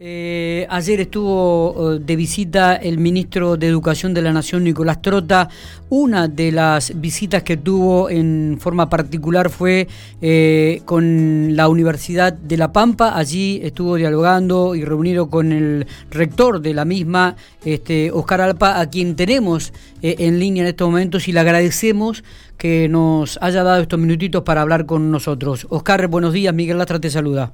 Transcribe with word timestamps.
Eh, 0.00 0.64
ayer 0.70 1.00
estuvo 1.00 1.94
eh, 1.94 1.98
de 1.98 2.14
visita 2.14 2.76
el 2.76 2.98
ministro 2.98 3.56
de 3.56 3.66
Educación 3.66 4.14
de 4.14 4.22
la 4.22 4.32
Nación, 4.32 4.62
Nicolás 4.62 5.02
Trota. 5.02 5.48
Una 5.88 6.28
de 6.28 6.52
las 6.52 7.00
visitas 7.00 7.42
que 7.42 7.56
tuvo 7.56 8.08
en 8.08 8.58
forma 8.60 8.88
particular 8.88 9.50
fue 9.50 9.88
eh, 10.22 10.82
con 10.84 11.56
la 11.56 11.68
Universidad 11.68 12.32
de 12.32 12.56
La 12.56 12.72
Pampa. 12.72 13.18
Allí 13.18 13.60
estuvo 13.64 13.96
dialogando 13.96 14.76
y 14.76 14.84
reunido 14.84 15.30
con 15.30 15.50
el 15.50 15.88
rector 16.12 16.60
de 16.60 16.74
la 16.74 16.84
misma, 16.84 17.34
este, 17.64 18.12
Oscar 18.12 18.40
Alpa, 18.42 18.78
a 18.78 18.88
quien 18.88 19.16
tenemos 19.16 19.72
en 20.00 20.38
línea 20.38 20.62
en 20.62 20.68
estos 20.68 20.88
momentos 20.88 21.26
y 21.26 21.32
le 21.32 21.40
agradecemos 21.40 22.22
que 22.56 22.88
nos 22.88 23.36
haya 23.42 23.64
dado 23.64 23.82
estos 23.82 23.98
minutitos 23.98 24.44
para 24.44 24.62
hablar 24.62 24.86
con 24.86 25.10
nosotros. 25.10 25.66
Oscar, 25.70 26.06
buenos 26.06 26.32
días. 26.32 26.54
Miguel 26.54 26.78
Lastra 26.78 27.00
te 27.00 27.10
saluda. 27.10 27.52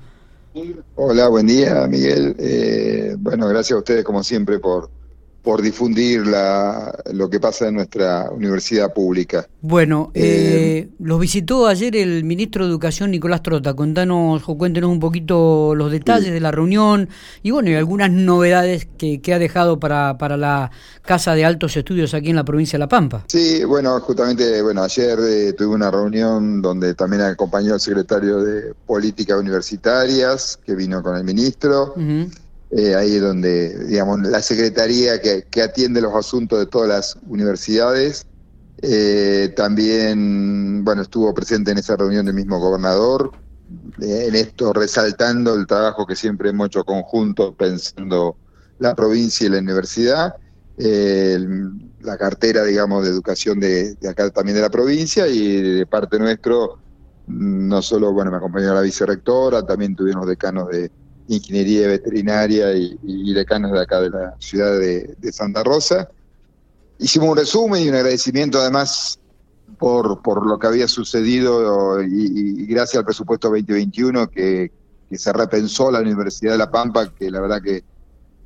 Hola, 0.94 1.26
buen 1.28 1.48
día, 1.48 1.84
Miguel. 1.88 2.36
Eh, 2.38 3.16
bueno, 3.18 3.48
gracias 3.48 3.74
a 3.74 3.78
ustedes, 3.78 4.04
como 4.04 4.22
siempre, 4.22 4.60
por, 4.60 4.88
por 5.44 5.60
difundir 5.60 6.26
la, 6.26 6.98
lo 7.12 7.28
que 7.28 7.38
pasa 7.38 7.68
en 7.68 7.74
nuestra 7.74 8.30
universidad 8.30 8.94
pública. 8.94 9.46
Bueno, 9.60 10.10
eh, 10.14 10.22
eh, 10.24 10.88
los 10.98 11.20
visitó 11.20 11.66
ayer 11.66 11.94
el 11.96 12.24
ministro 12.24 12.64
de 12.64 12.70
Educación, 12.70 13.10
Nicolás 13.10 13.42
Trota. 13.42 13.74
Contanos 13.74 14.42
o 14.46 14.58
cuéntenos 14.58 14.90
un 14.90 15.00
poquito 15.00 15.74
los 15.74 15.92
detalles 15.92 16.32
de 16.32 16.40
la 16.40 16.50
reunión 16.50 17.10
y 17.42 17.50
bueno, 17.50 17.68
y 17.68 17.74
algunas 17.74 18.10
novedades 18.10 18.88
que, 18.96 19.20
que, 19.20 19.34
ha 19.34 19.38
dejado 19.38 19.78
para, 19.78 20.16
para 20.16 20.38
la 20.38 20.70
Casa 21.02 21.34
de 21.34 21.44
Altos 21.44 21.76
Estudios 21.76 22.14
aquí 22.14 22.30
en 22.30 22.36
la 22.36 22.44
provincia 22.44 22.78
de 22.78 22.80
La 22.80 22.88
Pampa. 22.88 23.24
Sí, 23.28 23.64
bueno, 23.64 24.00
justamente, 24.00 24.62
bueno, 24.62 24.82
ayer 24.82 25.18
eh, 25.20 25.52
tuve 25.52 25.74
una 25.74 25.90
reunión 25.90 26.62
donde 26.62 26.94
también 26.94 27.20
acompañó 27.20 27.74
el 27.74 27.80
secretario 27.80 28.38
de 28.42 28.72
Políticas 28.86 29.38
Universitarias, 29.38 30.58
que 30.64 30.74
vino 30.74 31.02
con 31.02 31.16
el 31.16 31.24
ministro. 31.24 31.94
Eh, 32.76 32.96
ahí 32.96 33.18
donde, 33.18 33.86
digamos, 33.86 34.20
la 34.22 34.42
secretaría 34.42 35.20
que, 35.20 35.62
atiende 35.62 36.00
los 36.00 36.12
asuntos 36.12 36.58
de 36.58 36.66
todas 36.66 36.88
las 36.88 37.18
universidades. 37.28 38.26
Eh, 38.82 39.52
también, 39.56 40.84
bueno, 40.84 41.02
estuvo 41.02 41.32
presente 41.32 41.70
en 41.70 41.78
esa 41.78 41.94
reunión 41.96 42.26
el 42.26 42.34
mismo 42.34 42.58
gobernador, 42.58 43.30
eh, 44.02 44.26
en 44.26 44.34
esto 44.34 44.72
resaltando 44.72 45.54
el 45.54 45.68
trabajo 45.68 46.04
que 46.04 46.16
siempre 46.16 46.50
hemos 46.50 46.66
hecho 46.66 46.84
conjunto 46.84 47.54
pensando 47.54 48.36
la 48.80 48.96
provincia 48.96 49.46
y 49.46 49.50
la 49.50 49.58
universidad, 49.60 50.34
la 50.76 52.18
cartera, 52.18 52.64
digamos, 52.64 53.04
de 53.04 53.10
educación 53.10 53.60
de, 53.60 53.96
acá 54.10 54.30
también 54.30 54.56
de 54.56 54.62
la 54.62 54.70
provincia 54.70 55.28
y 55.28 55.62
de 55.62 55.86
parte 55.86 56.18
nuestro, 56.18 56.80
no 57.28 57.80
solo, 57.82 58.12
bueno, 58.12 58.32
me 58.32 58.38
acompañó 58.38 58.74
la 58.74 58.80
vicerrectora, 58.80 59.64
también 59.64 59.94
tuvimos 59.94 60.26
decanos 60.26 60.68
de, 60.70 60.90
ingeniería 61.28 61.88
veterinaria 61.88 62.72
y, 62.74 63.32
decanos 63.32 63.72
de 63.72 63.80
acá 63.80 64.00
de 64.00 64.10
la 64.10 64.34
ciudad 64.38 64.78
de, 64.78 65.32
Santa 65.32 65.62
Rosa. 65.62 66.08
Hicimos 66.98 67.30
un 67.30 67.36
resumen 67.36 67.82
y 67.82 67.88
un 67.88 67.94
agradecimiento 67.94 68.58
además 68.60 69.18
por, 69.78 70.22
por 70.22 70.46
lo 70.46 70.58
que 70.58 70.66
había 70.66 70.88
sucedido 70.88 72.02
y, 72.02 72.66
gracias 72.66 72.98
al 72.98 73.04
presupuesto 73.04 73.48
2021 73.48 74.28
que, 74.30 74.70
que, 75.08 75.18
se 75.18 75.32
repensó 75.32 75.90
la 75.90 76.00
Universidad 76.00 76.52
de 76.52 76.58
La 76.58 76.70
Pampa, 76.70 77.12
que 77.12 77.30
la 77.30 77.40
verdad 77.40 77.62
que 77.62 77.82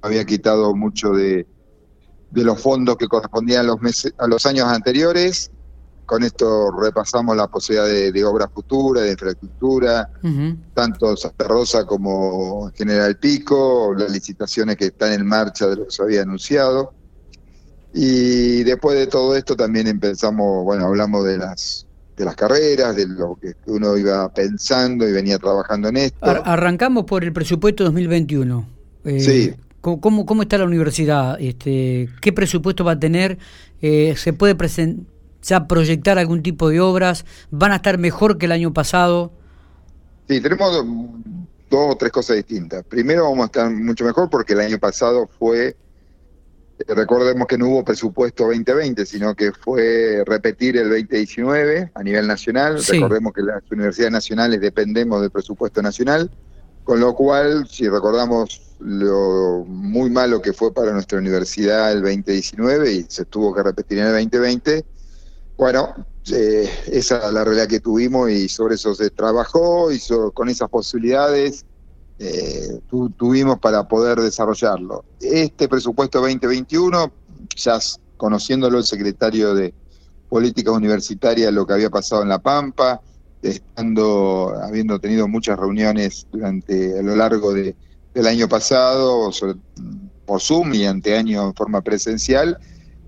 había 0.01 0.25
quitado 0.25 0.75
mucho 0.75 1.11
de, 1.11 1.47
de 2.31 2.45
los 2.45 2.61
fondos 2.61 2.97
que 2.97 3.09
correspondían 3.09 3.61
a 3.61 3.69
los, 3.69 3.81
meses, 3.81 4.15
a 4.19 4.27
los 4.27 4.47
años 4.47 4.67
anteriores 4.67 5.51
con 6.09 6.23
esto 6.23 6.71
repasamos 6.71 7.37
la 7.37 7.49
posibilidad 7.49 7.87
de, 7.87 8.25
obra 8.25 8.49
futura, 8.49 9.03
de 9.03 9.11
infraestructura, 9.13 10.11
tanto 10.73 11.15
Santa 11.19 11.47
Rosa 11.47 11.85
como 11.85 12.73
General 12.75 13.15
Pico, 13.19 13.95
las 13.95 14.11
licitaciones 14.11 14.79
que 14.79 14.87
están 14.87 15.13
en 15.13 15.27
marcha 15.27 15.67
de 15.67 15.77
lo 15.77 15.85
que 15.85 15.91
se 15.91 16.03
había 16.03 16.23
anunciado. 16.23 16.95
Y 17.93 18.65
después 18.65 18.97
de 18.97 19.07
todo 19.07 19.37
esto 19.37 19.55
también 19.55 19.87
empezamos, 19.87 20.65
bueno, 20.65 20.87
hablamos 20.87 21.27
de 21.27 21.37
las 21.37 21.87
de 22.17 22.25
las 22.25 22.35
carreras, 22.37 22.97
de 22.97 23.07
lo 23.07 23.39
que 23.39 23.53
uno 23.67 23.95
iba 23.99 24.33
pensando 24.33 25.07
y 25.07 25.13
venía 25.13 25.39
trabajando 25.39 25.91
en 25.91 25.99
esto. 25.99 26.19
arrancamos 26.23 27.05
por 27.05 27.23
el 27.23 27.35
presupuesto 27.35 27.85
2021. 27.85 28.67
Eh, 29.05 29.21
sí. 29.21 29.55
¿cómo, 29.83 30.25
¿Cómo 30.25 30.41
está 30.41 30.57
la 30.57 30.65
universidad? 30.65 31.39
Este, 31.39 32.09
¿Qué 32.23 32.33
presupuesto 32.33 32.83
va 32.83 32.93
a 32.93 32.99
tener? 32.99 33.37
Eh, 33.83 34.15
¿Se 34.17 34.33
puede 34.33 34.55
presentar? 34.55 35.18
Ya 35.43 35.67
proyectar 35.67 36.19
algún 36.19 36.43
tipo 36.43 36.69
de 36.69 36.81
obras? 36.81 37.25
¿Van 37.51 37.73
a 37.73 37.77
estar 37.77 37.99
mejor 37.99 38.39
que 38.39 38.47
el 38.47 38.53
año 38.53 38.73
pasado? 38.73 39.33
Sí, 40.29 40.41
tenemos 40.41 40.85
dos 41.71 41.93
o 41.93 41.97
tres 41.97 42.13
cosas 42.13 42.37
distintas. 42.37 42.85
Primero 42.85 43.25
vamos 43.25 43.41
a 43.41 43.47
estar 43.47 43.71
mucho 43.71 44.05
mejor 44.05 44.29
porque 44.31 44.53
el 44.55 44.61
año 44.61 44.79
pasado 44.79 45.29
fue, 45.39 45.77
recordemos 46.87 47.47
que 47.47 47.59
no 47.59 47.69
hubo 47.69 47.85
presupuesto 47.85 48.45
2020, 48.45 49.07
sino 49.07 49.35
que 49.35 49.53
fue 49.53 50.23
repetir 50.27 50.77
el 50.77 50.89
2019 50.91 51.93
a 51.95 52.03
nivel 52.03 52.27
nacional. 52.27 52.83
Recordemos 52.87 53.33
que 53.33 53.43
las 53.43 53.63
universidades 53.71 54.13
nacionales 54.13 54.61
dependemos 54.61 55.21
del 55.21 55.31
presupuesto 55.31 55.83
nacional, 55.83 56.31
con 56.85 57.01
lo 57.01 57.15
cual, 57.15 57.67
si 57.69 57.89
recordamos 57.89 58.63
lo 58.81 59.65
muy 59.67 60.09
malo 60.09 60.41
que 60.41 60.53
fue 60.53 60.73
para 60.73 60.93
nuestra 60.93 61.19
universidad 61.19 61.91
el 61.91 62.01
2019 62.01 62.93
y 62.93 63.07
se 63.09 63.25
tuvo 63.25 63.53
que 63.53 63.63
repetir 63.63 63.99
en 63.99 64.07
el 64.07 64.13
2020, 64.13 64.85
bueno, 65.59 65.93
eh, 66.33 66.71
esa 66.87 67.27
es 67.27 67.33
la 67.33 67.45
realidad 67.45 67.67
que 67.67 67.81
tuvimos 67.81 68.31
y 68.31 68.49
sobre 68.49 68.77
eso 68.77 68.95
se 68.95 69.11
trabajó 69.11 69.91
y 69.91 70.01
con 70.33 70.49
esas 70.49 70.69
posibilidades 70.71 71.67
eh, 72.21 72.81
tuvimos 73.17 73.59
para 73.59 73.87
poder 73.89 74.21
desarrollarlo. 74.21 75.05
Este 75.21 75.69
presupuesto 75.69 76.21
2021, 76.21 77.13
ya 77.57 77.79
conociéndolo 78.17 78.79
el 78.79 78.85
secretario 78.85 79.53
de 79.53 79.75
Políticas 80.29 80.75
Universitarias, 80.75 81.53
lo 81.53 81.67
que 81.67 81.73
había 81.73 81.91
pasado 81.91 82.23
en 82.23 82.29
La 82.29 82.39
Pampa, 82.39 83.01
estando, 83.43 84.55
habiendo 84.63 85.01
tenido 85.01 85.27
muchas 85.27 85.59
reuniones 85.59 86.29
durante 86.31 87.01
a 87.01 87.03
lo 87.03 87.17
largo 87.17 87.53
de, 87.53 87.75
del 88.15 88.27
año 88.29 88.49
pasado, 88.49 89.31
por 90.25 90.41
Zoom 90.41 90.75
y 90.75 90.87
ante 90.87 91.17
año 91.17 91.49
en 91.49 91.55
forma 91.55 91.81
presencial, 91.81 92.59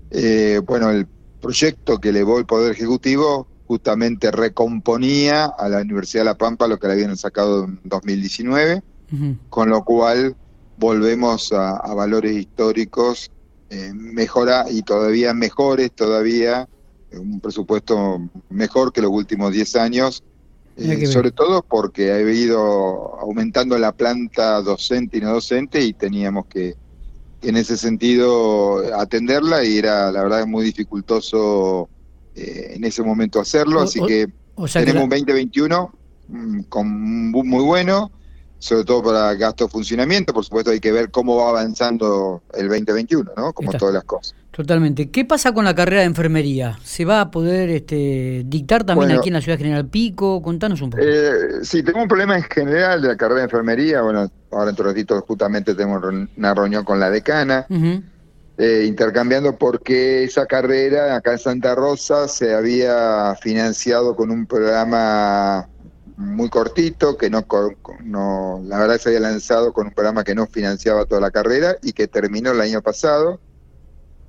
eh, 0.09 0.59
bueno, 0.65 0.89
el 0.89 1.07
proyecto 1.41 1.99
que 1.99 2.09
elevó 2.09 2.39
el 2.39 2.45
Poder 2.45 2.71
Ejecutivo 2.71 3.47
justamente 3.67 4.31
recomponía 4.31 5.45
a 5.45 5.69
la 5.69 5.81
Universidad 5.81 6.21
de 6.21 6.25
La 6.25 6.37
Pampa 6.37 6.67
lo 6.67 6.77
que 6.77 6.87
le 6.87 6.93
habían 6.93 7.17
sacado 7.17 7.65
en 7.65 7.79
2019, 7.83 8.83
con 9.49 9.69
lo 9.69 9.83
cual 9.83 10.35
volvemos 10.77 11.51
a, 11.53 11.93
valores 11.93 12.33
históricos 12.33 13.31
eh, 13.69 13.91
mejora 13.93 14.65
y 14.69 14.81
todavía 14.81 15.33
mejores, 15.33 15.91
todavía 15.91 16.67
un 17.13 17.39
presupuesto 17.39 18.29
mejor 18.49 18.93
que 18.93 19.01
los 19.01 19.11
últimos 19.11 19.51
10 19.51 19.75
años, 19.75 20.23
eh, 20.77 21.05
sobre 21.07 21.31
todo 21.31 21.61
porque 21.61 22.11
ha 22.11 22.21
ido 22.21 23.19
aumentando 23.19 23.77
la 23.77 23.91
planta 23.91 24.61
docente 24.61 25.17
y 25.17 25.21
no 25.21 25.33
docente 25.33 25.81
y 25.81 25.93
teníamos 25.93 26.45
que 26.47 26.75
en 27.41 27.57
ese 27.57 27.77
sentido 27.77 28.95
atenderla 28.95 29.63
y 29.65 29.77
era 29.77 30.11
la 30.11 30.23
verdad 30.23 30.45
muy 30.45 30.65
dificultoso 30.65 31.89
eh, 32.35 32.73
en 32.75 32.83
ese 32.83 33.03
momento 33.03 33.39
hacerlo, 33.39 33.81
así 33.81 33.99
que 34.05 34.27
tenemos 34.73 35.03
un 35.03 35.09
2021 35.09 35.93
mm, 36.27 36.61
con 36.63 37.31
muy 37.31 37.63
bueno, 37.63 38.11
sobre 38.59 38.85
todo 38.85 39.03
para 39.03 39.33
gasto 39.33 39.65
de 39.65 39.71
funcionamiento, 39.71 40.33
por 40.33 40.45
supuesto 40.45 40.71
hay 40.71 40.79
que 40.79 40.91
ver 40.91 41.09
cómo 41.11 41.37
va 41.37 41.49
avanzando 41.49 42.43
el 42.53 42.67
2021, 42.69 43.31
¿no? 43.35 43.53
Como 43.53 43.73
todas 43.73 43.93
las 43.93 44.03
cosas. 44.03 44.35
Totalmente. 44.51 45.09
¿Qué 45.09 45.23
pasa 45.23 45.53
con 45.53 45.63
la 45.63 45.73
carrera 45.73 46.01
de 46.01 46.07
enfermería? 46.07 46.77
¿Se 46.83 47.05
va 47.05 47.21
a 47.21 47.31
poder 47.31 47.69
este, 47.69 48.43
dictar 48.45 48.83
también 48.83 49.11
aquí 49.11 49.29
en 49.29 49.35
la 49.35 49.41
ciudad 49.41 49.57
General 49.57 49.87
Pico? 49.87 50.41
Contanos 50.41 50.81
un 50.81 50.89
poco. 50.89 51.01
Eh, 51.01 51.63
sí, 51.63 51.81
tengo 51.83 52.01
un 52.01 52.07
problema 52.09 52.35
en 52.35 52.43
general 52.43 53.01
de 53.01 53.07
la 53.07 53.15
carrera 53.15 53.39
de 53.39 53.45
enfermería. 53.45 54.01
Bueno, 54.01 54.29
ahora 54.51 54.71
en 54.71 54.75
ratito 54.75 55.21
justamente 55.21 55.73
tenemos 55.73 56.03
una 56.35 56.53
reunión 56.53 56.83
con 56.83 56.99
la 56.99 57.09
decana, 57.09 57.65
eh, 58.57 58.83
intercambiando 58.85 59.55
porque 59.55 60.25
esa 60.25 60.45
carrera 60.45 61.15
acá 61.15 61.31
en 61.31 61.39
Santa 61.39 61.73
Rosa 61.73 62.27
se 62.27 62.53
había 62.53 63.33
financiado 63.41 64.17
con 64.17 64.31
un 64.31 64.45
programa 64.45 65.69
muy 66.17 66.49
cortito, 66.49 67.17
que 67.17 67.29
no, 67.29 67.45
no, 68.03 68.61
la 68.65 68.79
verdad 68.79 68.97
se 68.97 69.09
había 69.09 69.21
lanzado 69.21 69.71
con 69.71 69.87
un 69.87 69.93
programa 69.93 70.25
que 70.25 70.35
no 70.35 70.45
financiaba 70.45 71.05
toda 71.05 71.21
la 71.21 71.31
carrera 71.31 71.77
y 71.81 71.93
que 71.93 72.07
terminó 72.07 72.51
el 72.51 72.59
año 72.59 72.81
pasado 72.81 73.39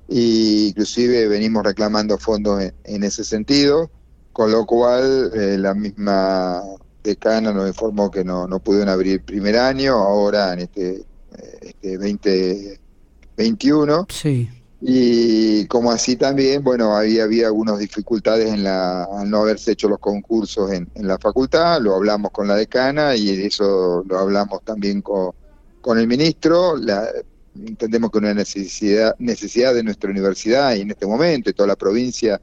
y 0.07 0.67
inclusive 0.67 1.27
venimos 1.27 1.63
reclamando 1.63 2.17
fondos 2.17 2.61
en, 2.83 3.03
ese 3.03 3.23
sentido, 3.23 3.89
con 4.31 4.51
lo 4.51 4.65
cual 4.65 5.31
eh, 5.33 5.57
la 5.57 5.73
misma 5.73 6.61
decana 7.03 7.51
nos 7.51 7.67
informó 7.67 8.09
que 8.09 8.23
no, 8.23 8.47
no 8.47 8.59
pudieron 8.59 8.89
abrir 8.89 9.23
primer 9.23 9.57
año, 9.57 9.93
ahora 9.93 10.53
en 10.53 10.59
este, 10.59 11.03
este 11.31 11.97
2021. 11.97 14.07
Sí. 14.09 14.49
Y 14.85 15.65
como 15.67 15.91
así 15.91 16.17
también, 16.17 16.61
bueno, 16.61 16.95
había, 16.95 17.23
había 17.23 17.47
algunas 17.47 17.79
dificultades 17.79 18.53
en 18.53 18.65
la, 18.65 19.05
al 19.05 19.29
no 19.29 19.39
haberse 19.39 19.71
hecho 19.71 19.87
los 19.87 19.99
concursos 19.99 20.73
en, 20.73 20.89
en 20.95 21.07
la 21.07 21.17
facultad, 21.17 21.79
lo 21.79 21.95
hablamos 21.95 22.31
con 22.31 22.49
la 22.49 22.55
decana 22.55 23.15
y 23.15 23.29
eso 23.29 24.03
lo 24.05 24.19
hablamos 24.19 24.61
también 24.65 25.01
con, 25.01 25.31
con 25.79 25.99
el 25.99 26.07
ministro, 26.07 26.75
la, 26.75 27.07
entendemos 27.55 28.11
que 28.11 28.17
una 28.17 28.33
necesidad, 28.33 29.15
necesidad 29.19 29.73
de 29.73 29.83
nuestra 29.83 30.09
universidad 30.09 30.75
y 30.75 30.81
en 30.81 30.91
este 30.91 31.05
momento, 31.05 31.49
y 31.49 31.53
toda 31.53 31.67
la 31.67 31.75
provincia, 31.75 32.41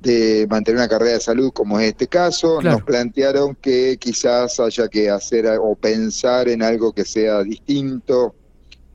de 0.00 0.46
mantener 0.48 0.78
una 0.78 0.88
carrera 0.88 1.14
de 1.14 1.20
salud 1.20 1.52
como 1.52 1.80
es 1.80 1.88
este 1.88 2.06
caso, 2.06 2.60
nos 2.60 2.82
plantearon 2.82 3.54
que 3.56 3.96
quizás 3.98 4.60
haya 4.60 4.88
que 4.88 5.10
hacer 5.10 5.46
o 5.60 5.74
pensar 5.74 6.48
en 6.48 6.62
algo 6.62 6.92
que 6.92 7.04
sea 7.04 7.42
distinto, 7.42 8.34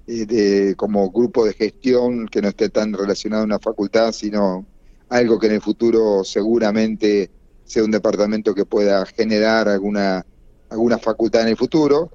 eh, 0.08 0.26
de, 0.26 0.76
como 0.76 1.10
grupo 1.12 1.46
de 1.46 1.54
gestión 1.54 2.28
que 2.28 2.42
no 2.42 2.50
esté 2.50 2.70
tan 2.70 2.94
relacionado 2.94 3.44
a 3.44 3.46
una 3.46 3.60
facultad, 3.60 4.12
sino 4.12 4.66
algo 5.10 5.40
que 5.40 5.48
en 5.48 5.54
el 5.54 5.62
futuro 5.62 6.24
seguramente 6.24 7.30
sea 7.66 7.84
un 7.84 7.92
departamento 7.92 8.54
que 8.54 8.66
pueda 8.66 9.06
generar 9.06 9.70
alguna, 9.70 10.26
alguna 10.70 10.98
facultad 10.98 11.44
en 11.44 11.50
el 11.50 11.58
futuro. 11.58 12.12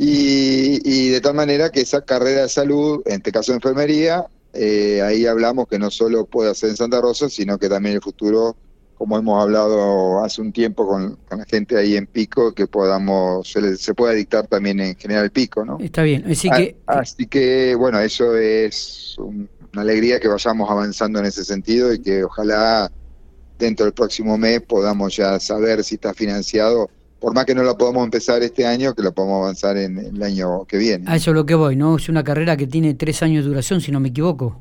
Y, 0.00 0.80
y 0.84 1.08
de 1.08 1.20
tal 1.20 1.34
manera 1.34 1.70
que 1.70 1.80
esa 1.80 2.02
carrera 2.02 2.42
de 2.42 2.48
salud, 2.48 3.02
en 3.04 3.14
este 3.14 3.32
caso 3.32 3.52
de 3.52 3.56
enfermería, 3.56 4.26
eh, 4.54 5.02
ahí 5.02 5.26
hablamos 5.26 5.68
que 5.68 5.78
no 5.78 5.90
solo 5.90 6.24
puede 6.26 6.50
hacer 6.50 6.70
en 6.70 6.76
Santa 6.76 7.00
Rosa, 7.00 7.28
sino 7.28 7.58
que 7.58 7.68
también 7.68 7.92
en 7.92 7.96
el 7.96 8.02
futuro, 8.02 8.56
como 8.96 9.18
hemos 9.18 9.42
hablado 9.42 10.24
hace 10.24 10.40
un 10.40 10.52
tiempo 10.52 10.86
con, 10.86 11.18
la 11.30 11.44
gente 11.44 11.76
ahí 11.76 11.96
en 11.96 12.06
Pico, 12.06 12.52
que 12.52 12.66
podamos, 12.66 13.48
se, 13.50 13.94
pueda 13.94 14.14
dictar 14.14 14.46
también 14.46 14.80
en 14.80 14.96
General 14.96 15.30
Pico, 15.30 15.64
¿no? 15.64 15.78
Está 15.80 16.02
bien, 16.02 16.24
así 16.30 16.48
que... 16.50 16.76
así 16.86 17.26
que, 17.26 17.74
bueno, 17.74 18.00
eso 18.00 18.36
es 18.36 19.16
una 19.18 19.82
alegría 19.82 20.18
que 20.18 20.28
vayamos 20.28 20.70
avanzando 20.70 21.18
en 21.18 21.26
ese 21.26 21.44
sentido 21.44 21.92
y 21.92 22.00
que 22.00 22.24
ojalá 22.24 22.90
dentro 23.58 23.84
del 23.84 23.92
próximo 23.92 24.38
mes 24.38 24.62
podamos 24.62 25.14
ya 25.16 25.38
saber 25.40 25.84
si 25.84 25.96
está 25.96 26.14
financiado 26.14 26.88
por 27.20 27.34
más 27.34 27.44
que 27.44 27.54
no 27.54 27.62
la 27.62 27.76
podamos 27.76 28.04
empezar 28.04 28.42
este 28.42 28.66
año, 28.66 28.94
que 28.94 29.02
la 29.02 29.10
podamos 29.10 29.42
avanzar 29.42 29.76
en, 29.76 29.98
el 29.98 30.22
año 30.22 30.64
que 30.64 30.76
viene. 30.78 31.04
A 31.08 31.16
eso 31.16 31.30
es 31.30 31.34
lo 31.34 31.44
que 31.44 31.54
voy, 31.54 31.76
¿no? 31.76 31.96
Es 31.96 32.08
una 32.08 32.22
carrera 32.22 32.56
que 32.56 32.66
tiene 32.66 32.94
tres 32.94 33.22
años 33.22 33.44
de 33.44 33.50
duración, 33.50 33.80
si 33.80 33.90
no 33.90 34.00
me 34.00 34.08
equivoco. 34.08 34.60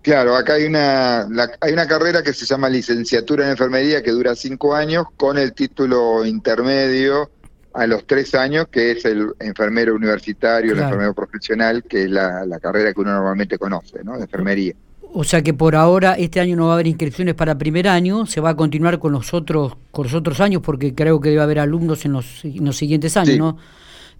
Claro, 0.00 0.34
acá 0.34 0.54
hay 0.54 0.64
una, 0.64 1.28
hay 1.60 1.72
una 1.72 1.86
carrera 1.86 2.22
que 2.22 2.32
se 2.32 2.46
llama 2.46 2.68
licenciatura 2.68 3.44
en 3.44 3.50
enfermería 3.50 4.02
que 4.02 4.10
dura 4.10 4.34
cinco 4.34 4.74
años 4.74 5.06
con 5.16 5.38
el 5.38 5.52
título 5.52 6.24
intermedio 6.24 7.30
a 7.74 7.86
los 7.86 8.06
tres 8.06 8.34
años, 8.34 8.66
que 8.68 8.92
es 8.92 9.04
el 9.04 9.32
enfermero 9.38 9.94
universitario, 9.94 10.72
el 10.72 10.80
enfermero 10.80 11.14
profesional, 11.14 11.84
que 11.84 12.04
es 12.04 12.10
la, 12.10 12.44
la, 12.44 12.58
carrera 12.58 12.92
que 12.92 13.00
uno 13.00 13.12
normalmente 13.12 13.58
conoce, 13.58 14.02
¿no? 14.02 14.16
De 14.16 14.22
enfermería. 14.22 14.74
O 15.14 15.24
sea 15.24 15.42
que 15.42 15.52
por 15.52 15.76
ahora 15.76 16.14
este 16.14 16.40
año 16.40 16.56
no 16.56 16.66
va 16.66 16.72
a 16.72 16.74
haber 16.74 16.86
inscripciones 16.86 17.34
para 17.34 17.58
primer 17.58 17.86
año, 17.86 18.24
se 18.24 18.40
va 18.40 18.50
a 18.50 18.56
continuar 18.56 18.98
con 18.98 19.12
los 19.12 19.34
otros 19.34 19.76
con 19.90 20.04
los 20.04 20.14
otros 20.14 20.40
años 20.40 20.62
porque 20.62 20.94
creo 20.94 21.20
que 21.20 21.28
debe 21.28 21.42
haber 21.42 21.58
alumnos 21.58 22.04
en 22.06 22.12
los, 22.12 22.42
los 22.44 22.76
siguientes 22.76 23.16
años, 23.18 23.36
¿no? 23.36 23.58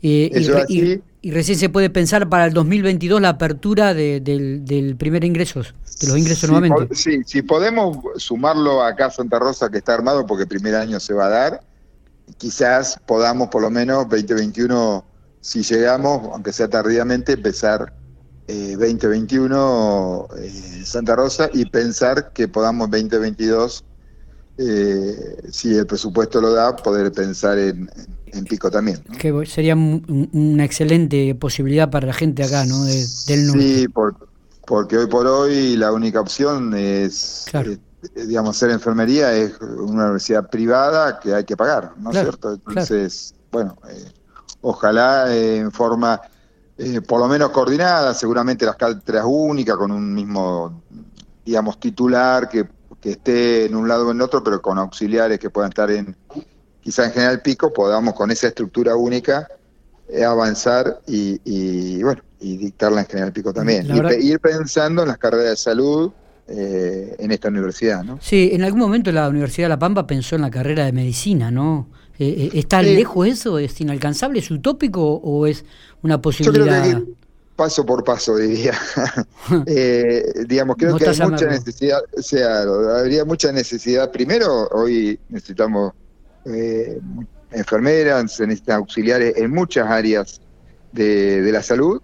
Eh, 0.03 1.01
y, 1.23 1.31
recién 1.31 1.57
se 1.57 1.69
puede 1.69 1.89
pensar 1.89 2.29
para 2.29 2.47
el 2.47 2.53
2022 2.53 3.21
la 3.21 3.31
apertura 3.31 3.95
de, 3.95 4.21
del, 4.21 4.97
primer 4.97 5.25
ingreso, 5.25 5.63
de 5.63 6.09
los 6.09 6.19
ingresos 6.19 6.51
nuevamente. 6.51 6.95
sí, 6.95 7.23
si 7.25 7.43
podemos 7.43 7.99
sumarlo 8.17 8.83
acá 8.83 9.07
a 9.07 9.11
Santa 9.11 9.39
Rosa 9.39 9.71
que 9.71 9.79
está 9.79 9.95
armado 9.95 10.27
porque 10.27 10.43
el 10.43 10.49
primer 10.49 10.75
año 10.75 10.99
se 10.99 11.15
va 11.15 11.27
a 11.27 11.29
dar, 11.29 11.63
quizás 12.37 12.99
podamos 13.07 13.49
por 13.49 13.63
lo 13.63 13.71
menos 13.71 14.09
2021, 14.09 15.05
si 15.41 15.63
llegamos, 15.63 16.29
aunque 16.33 16.53
sea 16.53 16.69
tardíamente, 16.69 17.35
empezar 17.35 17.95
2021 18.79 20.29
eh, 20.37 20.47
eh, 20.47 20.85
Santa 20.85 21.17
Rosa 21.17 21.51
y 21.53 21.65
pensar 21.67 22.33
que 22.33 22.49
podamos 22.49 22.91
2022, 22.91 23.85
eh, 24.59 25.37
si 25.51 25.75
el 25.75 25.87
presupuesto 25.87 26.41
lo 26.41 26.53
da, 26.53 26.75
poder 26.77 27.13
pensar 27.13 27.59
en, 27.59 27.89
Pico 28.49 28.71
también. 28.71 28.99
Que 29.19 29.45
sería 29.45 29.75
una 29.75 30.65
excelente 30.65 31.35
posibilidad 31.35 31.91
para 31.91 32.07
la 32.07 32.15
gente 32.15 32.43
acá, 32.43 32.65
¿no? 32.65 32.83
del 32.85 33.07
Sí, 33.27 33.87
porque 34.67 34.97
hoy 34.97 35.07
por 35.07 35.27
hoy 35.27 35.77
la 35.77 35.93
única 35.93 36.19
opción 36.19 36.73
es, 36.75 37.45
digamos, 38.27 38.57
ser 38.57 38.71
enfermería 38.71 39.35
es 39.35 39.53
una 39.61 40.05
universidad 40.05 40.49
privada 40.49 41.21
que 41.21 41.35
hay 41.35 41.45
que 41.45 41.59
pagar, 41.59 41.93
¿no 41.99 42.11
es 42.11 42.21
cierto? 42.21 42.55
Entonces, 42.55 43.35
bueno, 43.51 43.77
ojalá 44.63 45.35
en 45.37 45.71
forma 45.71 46.19
eh, 46.79 47.01
por 47.01 47.21
lo 47.21 47.29
menos 47.29 47.51
coordinadas, 47.51 48.19
seguramente 48.19 48.65
las 48.65 48.77
cátedras 48.77 49.25
únicas, 49.27 49.77
con 49.77 49.91
un 49.91 50.15
mismo, 50.15 50.83
digamos, 51.45 51.79
titular 51.79 52.49
que, 52.49 52.67
esté 53.03 53.67
en 53.67 53.75
un 53.75 53.89
lado 53.89 54.07
o 54.07 54.13
en 54.13 54.21
otro, 54.21 54.45
pero 54.45 54.63
con 54.63 54.79
auxiliares 54.79 55.41
que 55.41 55.51
puedan 55.51 55.71
estar 55.71 55.91
en, 55.91 56.17
quizá 56.81 57.07
en 57.07 57.11
General 57.11 57.43
Pico, 57.43 57.73
podamos 57.73 58.15
con 58.15 58.31
esa 58.31 58.47
estructura 58.47 58.95
única 58.95 59.49
eh, 60.09 60.25
avanzar 60.25 61.01
y, 61.09 62.01
bueno, 62.01 62.23
y 62.39 62.57
dictarla 62.59 63.01
en 63.01 63.07
General 63.09 63.33
Pico 63.33 63.53
también. 63.53 63.89
Y 63.89 64.31
ir 64.31 64.39
pensando 64.39 65.03
en 65.03 65.09
las 65.09 65.19
carreras 65.19 65.51
de 65.51 65.57
salud, 65.57 66.13
eh, 66.49 67.15
en 67.19 67.31
esta 67.31 67.49
universidad, 67.49 68.03
¿no? 68.03 68.19
Sí, 68.21 68.51
en 68.53 68.63
algún 68.63 68.81
momento 68.81 69.13
la 69.13 69.29
Universidad 69.29 69.67
de 69.67 69.69
La 69.71 69.79
Pampa 69.79 70.07
pensó 70.07 70.35
en 70.35 70.43
la 70.43 70.51
carrera 70.51 70.85
de 70.85 70.93
medicina, 70.93 71.51
¿no? 71.51 71.89
Eh, 72.23 72.45
eh, 72.45 72.51
¿Está 72.55 72.83
lejos 72.83 73.27
eso? 73.27 73.59
¿Es 73.59 73.81
inalcanzable? 73.81 74.39
¿Es 74.39 74.49
utópico 74.49 75.15
o 75.15 75.45
es 75.47 75.65
una 76.03 76.23
posibilidad? 76.23 76.85
Yo 76.85 76.91
creo 76.93 77.05
que 77.07 77.13
paso 77.57 77.85
por 77.85 78.05
paso, 78.05 78.37
diría. 78.37 78.75
eh, 79.67 80.23
digamos, 80.47 80.77
creo 80.77 80.97
que 80.97 81.09
hay 81.09 81.19
mucha 81.19 81.47
necesidad, 81.47 82.01
o 82.17 82.23
sea, 82.23 82.63
habría 82.63 83.25
mucha 83.25 83.51
necesidad. 83.51 84.13
Primero, 84.13 84.69
hoy 84.69 85.19
necesitamos 85.29 85.95
eh, 86.45 87.01
enfermeras, 87.51 88.33
se 88.37 88.47
necesitan 88.47 88.77
auxiliares 88.77 89.37
en 89.37 89.51
muchas 89.51 89.91
áreas 89.91 90.41
de, 90.93 91.51
la 91.53 91.63
salud. 91.63 92.01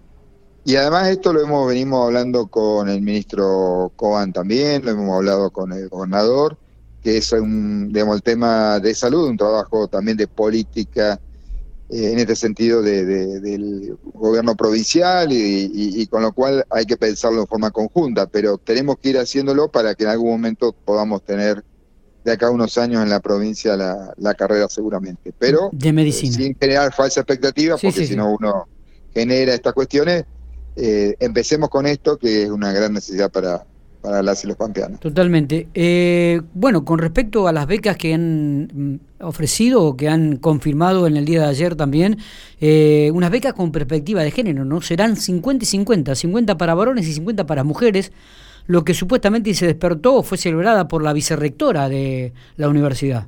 Y 0.65 0.75
además 0.75 1.07
esto 1.07 1.31
lo 1.31 1.41
hemos 1.41 1.69
venido 1.69 2.03
hablando 2.03 2.47
con 2.47 2.89
el 2.89 3.01
ministro 3.01 3.93
Coban 3.95 4.33
también, 4.33 4.83
lo 4.83 4.91
hemos 4.91 5.15
hablado 5.15 5.49
con 5.49 5.71
el 5.71 5.87
gobernador 5.87 6.57
que 7.03 7.17
es 7.17 7.31
un, 7.31 7.91
digamos, 7.91 8.17
el 8.17 8.23
tema 8.23 8.79
de 8.79 8.93
salud, 8.93 9.29
un 9.29 9.37
trabajo 9.37 9.87
también 9.87 10.17
de 10.17 10.27
política 10.27 11.19
eh, 11.89 12.11
en 12.11 12.19
este 12.19 12.35
sentido 12.35 12.81
de, 12.81 13.05
del 13.05 13.97
gobierno 14.13 14.55
provincial 14.55 15.29
y, 15.31 16.05
con 16.07 16.21
lo 16.21 16.33
cual 16.33 16.65
hay 16.69 16.85
que 16.85 16.97
pensarlo 16.97 17.41
en 17.41 17.47
forma 17.47 17.71
conjunta, 17.71 18.27
pero 18.27 18.57
tenemos 18.57 18.97
que 18.99 19.09
ir 19.09 19.17
haciéndolo 19.17 19.69
para 19.69 19.95
que 19.95 20.03
en 20.03 20.11
algún 20.11 20.31
momento 20.31 20.73
podamos 20.73 21.23
tener 21.23 21.63
de 22.23 22.31
acá 22.33 22.47
a 22.47 22.51
unos 22.51 22.77
años 22.77 23.01
en 23.01 23.09
la 23.09 23.21
provincia 23.21 23.75
la, 23.75 24.33
carrera 24.35 24.67
seguramente, 24.69 25.33
pero 25.39 25.69
de 25.71 25.93
medicina. 25.93 26.35
sin 26.35 26.55
generar 26.59 26.93
falsa 26.93 27.21
expectativa, 27.21 27.77
porque 27.77 28.05
si 28.05 28.15
no 28.15 28.33
uno 28.33 28.67
genera 29.13 29.53
estas 29.53 29.73
cuestiones, 29.73 30.25
eh, 30.75 31.15
empecemos 31.19 31.69
con 31.69 31.87
esto 31.87 32.17
que 32.17 32.43
es 32.43 32.49
una 32.49 32.71
gran 32.71 32.93
necesidad 32.93 33.31
para, 33.31 33.65
para 34.01 34.23
las 34.23 34.43
y 34.43 34.47
los 34.47 34.55
pampeanos. 34.55 34.99
Totalmente. 34.99 35.67
Eh, 35.73 36.41
bueno, 36.53 36.85
con 36.85 36.99
respecto 36.99 37.47
a 37.47 37.51
las 37.51 37.67
becas 37.67 37.97
que 37.97 38.13
han 38.13 38.69
mm, 38.73 39.23
ofrecido 39.23 39.83
o 39.83 39.97
que 39.97 40.07
han 40.07 40.37
confirmado 40.37 41.07
en 41.07 41.17
el 41.17 41.25
día 41.25 41.41
de 41.41 41.47
ayer 41.47 41.75
también, 41.75 42.17
eh, 42.61 43.11
unas 43.13 43.29
becas 43.29 43.53
con 43.53 43.71
perspectiva 43.71 44.23
de 44.23 44.31
género, 44.31 44.63
¿no? 44.63 44.81
Serán 44.81 45.17
50 45.17 45.63
y 45.63 45.67
50, 45.67 46.15
50 46.15 46.57
para 46.57 46.73
varones 46.73 47.07
y 47.07 47.13
50 47.13 47.45
para 47.45 47.63
mujeres, 47.63 48.11
lo 48.67 48.83
que 48.83 48.93
supuestamente 48.93 49.53
se 49.53 49.65
despertó 49.65 50.23
fue 50.23 50.37
celebrada 50.37 50.87
por 50.87 51.03
la 51.03 51.11
vicerrectora 51.11 51.89
de 51.89 52.33
la 52.55 52.69
universidad. 52.69 53.27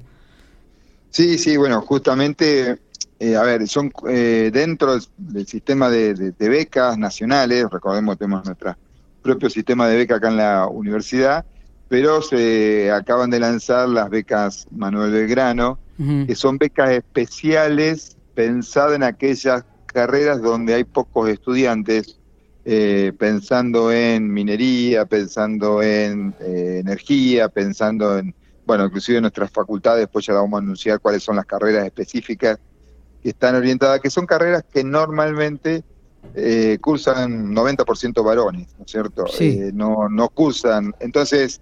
Sí, 1.10 1.38
sí, 1.38 1.58
bueno, 1.58 1.82
justamente, 1.82 2.80
eh, 3.20 3.36
a 3.36 3.44
ver, 3.44 3.68
son 3.68 3.92
dentro 4.04 4.98
del 5.18 5.48
sistema 5.48 5.90
de, 5.90 6.14
de 6.14 6.50
becas 6.50 6.98
nacionales, 6.98 7.66
recordemos 7.70 8.16
que 8.16 8.20
tenemos 8.20 8.46
nuestra 8.46 8.78
propio 9.22 9.50
sistema 9.50 9.88
de 9.88 9.98
beca 9.98 10.16
acá 10.16 10.30
en 10.30 10.38
la 10.38 10.68
universidad, 10.68 11.46
pero 11.88 12.22
se 12.22 12.92
acaban 12.92 13.30
de 13.30 13.40
lanzar 13.40 13.90
las 13.90 14.10
becas 14.10 14.68
Manuel 14.72 15.12
Belgrano, 15.12 15.80
que 16.26 16.34
son 16.34 16.58
becas 16.58 16.90
especiales 16.92 18.18
pensadas 18.34 18.96
en 18.96 19.04
aquellas 19.04 19.66
carreras 19.86 20.42
donde 20.42 20.74
hay 20.74 20.84
pocos 20.84 21.30
estudiantes, 21.30 22.18
eh, 22.66 23.12
pensando 23.18 23.92
en 23.92 24.32
minería, 24.32 25.06
pensando 25.06 25.84
en 25.84 26.34
eh, 26.40 26.80
energía, 26.80 27.50
pensando 27.50 28.18
en, 28.18 28.34
bueno, 28.66 28.86
inclusive 28.86 29.18
en 29.18 29.24
nuestras 29.24 29.52
facultades, 29.52 30.02
después 30.02 30.26
ya 30.26 30.34
vamos 30.34 30.60
a 30.60 30.64
anunciar 30.64 31.00
cuáles 31.00 31.24
son 31.24 31.36
las 31.36 31.46
carreras 31.46 31.86
específicas 31.86 32.60
que 33.22 33.30
están 33.30 33.56
orientadas, 33.56 34.00
que 34.00 34.10
son 34.10 34.26
carreras 34.26 34.64
que 34.72 34.84
normalmente 34.84 35.84
eh, 36.36 36.78
cursan 36.80 37.54
90% 37.54 38.24
varones, 38.24 38.68
¿no 38.78 38.86
es 38.86 38.92
cierto? 38.92 39.26
Eh, 39.40 39.72
no, 39.74 40.10
no 40.10 40.30
cursan. 40.30 40.94
Entonces, 41.00 41.62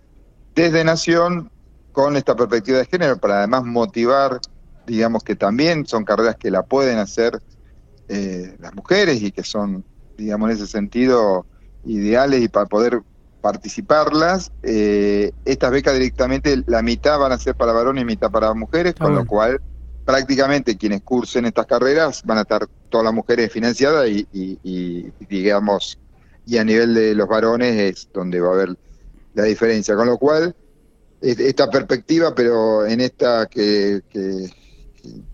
desde 0.55 0.83
Nación, 0.83 1.51
con 1.91 2.15
esta 2.15 2.35
perspectiva 2.35 2.79
de 2.79 2.85
género, 2.85 3.17
para 3.17 3.39
además 3.39 3.63
motivar, 3.63 4.39
digamos 4.85 5.23
que 5.23 5.35
también 5.35 5.85
son 5.85 6.05
carreras 6.05 6.35
que 6.35 6.51
la 6.51 6.63
pueden 6.63 6.97
hacer 6.97 7.41
eh, 8.07 8.55
las 8.59 8.73
mujeres 8.75 9.21
y 9.21 9.31
que 9.31 9.43
son, 9.43 9.83
digamos, 10.17 10.49
en 10.49 10.55
ese 10.55 10.67
sentido 10.67 11.45
ideales 11.85 12.41
y 12.41 12.47
para 12.47 12.65
poder 12.65 13.01
participarlas, 13.41 14.51
eh, 14.63 15.31
estas 15.45 15.71
becas 15.71 15.93
directamente 15.93 16.61
la 16.67 16.81
mitad 16.81 17.17
van 17.19 17.31
a 17.31 17.37
ser 17.37 17.55
para 17.55 17.71
varones 17.71 18.01
y 18.01 18.05
mitad 18.05 18.29
para 18.29 18.53
mujeres, 18.53 18.95
con 18.95 19.15
lo 19.15 19.25
cual 19.25 19.61
prácticamente 20.05 20.77
quienes 20.77 21.01
cursen 21.01 21.45
estas 21.45 21.65
carreras 21.65 22.23
van 22.25 22.39
a 22.39 22.41
estar 22.41 22.67
todas 22.89 23.05
las 23.05 23.13
mujeres 23.13 23.51
financiadas 23.51 24.09
y, 24.09 25.11
digamos, 25.29 25.97
y 26.45 26.57
a 26.57 26.63
nivel 26.63 26.93
de 26.93 27.15
los 27.15 27.27
varones 27.27 27.79
es 27.79 28.09
donde 28.13 28.39
va 28.39 28.49
a 28.49 28.53
haber 28.53 28.77
la 29.33 29.43
diferencia. 29.43 29.95
Con 29.95 30.07
lo 30.07 30.17
cual, 30.17 30.55
esta 31.21 31.69
perspectiva, 31.69 32.33
pero 32.33 32.85
en 32.85 33.01
esta 33.01 33.45
que, 33.45 34.01
que, 34.09 34.49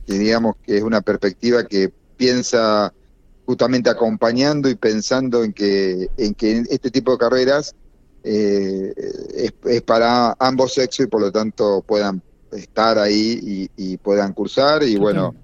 digamos 0.08 0.56
que 0.64 0.78
es 0.78 0.84
una 0.84 1.02
perspectiva 1.02 1.66
que 1.66 1.92
piensa 2.18 2.94
justamente 3.46 3.90
acompañando 3.90 4.70
y 4.70 4.76
pensando 4.76 5.44
en 5.44 5.54
que, 5.54 6.10
en 6.18 6.34
que 6.34 6.64
este 6.70 6.90
tipo 6.90 7.12
de 7.12 7.18
carreras 7.18 7.76
eh, 8.24 8.94
es, 9.66 9.82
para 9.84 10.36
ambos 10.40 10.74
sexos 10.74 11.06
y 11.06 11.08
por 11.08 11.22
lo 11.22 11.32
tanto 11.32 11.84
puedan 11.86 12.22
estar 12.52 12.98
ahí 12.98 13.70
y, 13.78 13.98
puedan 13.98 14.34
cursar 14.34 14.82
y 14.84 14.98
bueno, 14.98 15.36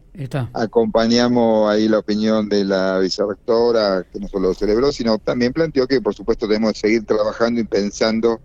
acompañamos 0.54 1.70
ahí 1.70 1.88
la 1.88 2.00
opinión 2.00 2.50
de 2.50 2.66
la 2.66 3.00
vicerrectora 3.00 4.06
que 4.12 4.20
no 4.20 4.28
solo 4.28 4.50
lo 4.50 4.54
celebró, 4.54 4.92
sino 4.92 5.18
también 5.18 5.54
planteó 5.54 5.88
que 5.88 6.02
por 6.02 6.14
supuesto 6.14 6.48
debemos 6.48 6.78
seguir 6.78 7.06
trabajando 7.06 7.62
y 7.62 7.64
pensando 7.64 8.42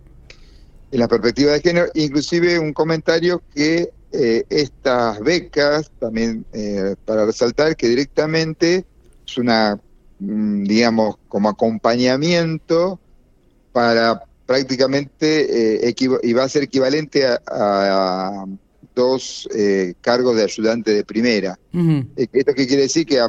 en 0.91 0.99
la 0.99 1.07
perspectiva 1.07 1.51
de 1.51 1.61
género, 1.61 1.87
inclusive 1.93 2.59
un 2.59 2.73
comentario 2.73 3.41
que 3.53 3.91
eh, 4.13 4.45
estas 4.49 5.19
becas, 5.19 5.91
también 5.99 6.45
eh, 6.53 6.95
para 7.05 7.25
resaltar 7.25 7.75
que 7.75 7.89
directamente 7.89 8.85
es 9.27 9.37
una, 9.37 9.77
mm, 10.19 10.63
digamos, 10.63 11.17
como 11.27 11.49
acompañamiento 11.49 12.99
para 13.73 14.23
prácticamente, 14.45 15.89
eh, 15.89 15.95
y 16.23 16.33
va 16.33 16.45
a 16.45 16.49
ser 16.49 16.63
equivalente 16.63 17.27
a, 17.27 18.45
dos 18.97 19.47
eh, 19.53 19.93
cargos 20.01 20.35
de 20.35 20.43
ayudante 20.43 20.91
de 20.91 21.05
primera. 21.05 21.57
Eh, 21.73 22.27
¿Esto 22.33 22.53
qué 22.53 22.67
quiere 22.67 22.83
decir? 22.83 23.05
Que 23.05 23.23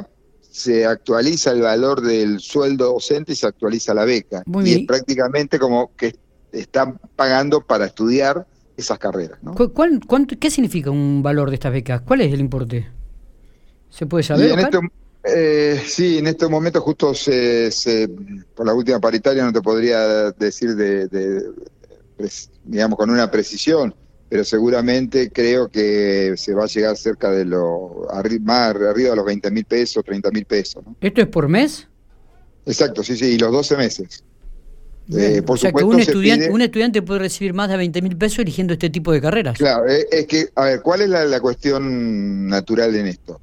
se 0.49 0.85
actualiza 0.85 1.51
el 1.51 1.61
valor 1.61 2.01
del 2.01 2.39
sueldo 2.39 2.93
docente 2.93 3.33
y 3.33 3.35
se 3.35 3.45
actualiza 3.45 3.93
la 3.93 4.03
beca. 4.03 4.43
y 4.65 4.71
es 4.73 4.87
prácticamente 4.87 5.59
como 5.59 5.91
que 5.95 6.15
están 6.51 6.99
pagando 7.15 7.61
para 7.61 7.85
estudiar 7.85 8.47
esas 8.75 8.97
carreras. 8.97 9.37
¿no? 9.43 9.53
¿Qué 10.39 10.49
significa 10.49 10.89
un 10.89 11.21
valor 11.21 11.49
de 11.49 11.55
estas 11.55 11.71
becas? 11.71 12.01
¿Cuál 12.01 12.21
es 12.21 12.33
el 12.33 12.39
importe? 12.39 12.87
¿Se 13.89 14.07
puede 14.07 14.23
saber? 14.23 14.69
Eh, 15.23 15.79
sí, 15.85 16.17
en 16.17 16.27
estos 16.27 16.49
momentos 16.49 16.81
justo 16.81 17.13
se, 17.13 18.09
por 18.55 18.65
la 18.65 18.73
última 18.73 18.99
paritaria 18.99 19.43
no 19.43 19.51
te 19.51 19.61
podría 19.61 20.31
decir 20.31 20.75
de, 20.75 21.43
digamos, 22.63 22.97
con 22.97 23.09
una 23.11 23.29
precisión, 23.29 23.93
pero 24.29 24.43
seguramente 24.43 25.31
creo 25.31 25.67
que 25.67 26.35
se 26.37 26.53
va 26.53 26.63
a 26.63 26.67
llegar 26.67 26.95
cerca 26.95 27.31
de 27.31 27.45
lo, 27.45 28.07
más 28.41 28.75
arriba 28.75 29.09
de 29.09 29.15
los 29.15 29.25
20 29.25 29.51
mil 29.51 29.65
pesos, 29.65 30.03
30 30.05 30.31
mil 30.31 30.45
pesos. 30.45 30.83
¿Esto 31.01 31.21
es 31.21 31.27
por 31.27 31.47
mes? 31.49 31.87
Exacto, 32.65 33.03
sí, 33.03 33.17
sí, 33.17 33.25
y 33.25 33.37
los 33.37 33.51
12 33.51 33.77
meses. 33.77 34.23
Eh, 35.11 35.41
por 35.41 35.55
o 35.55 35.57
sea 35.57 35.71
que 35.71 35.83
un 35.83 35.99
estudiante, 35.99 36.51
un 36.51 36.61
estudiante 36.61 37.01
puede 37.01 37.21
recibir 37.21 37.55
más 37.55 37.67
de 37.67 37.77
20 37.77 38.01
mil 38.03 38.15
pesos 38.15 38.39
eligiendo 38.39 38.73
este 38.73 38.91
tipo 38.91 39.11
de 39.11 39.19
carreras. 39.19 39.57
Claro, 39.57 39.87
eh, 39.89 40.05
es 40.11 40.27
que, 40.27 40.49
a 40.53 40.65
ver, 40.65 40.81
¿cuál 40.81 41.01
es 41.01 41.09
la 41.09 41.39
cuestión 41.39 42.47
natural 42.47 42.95
en 42.95 43.07
esto? 43.07 43.41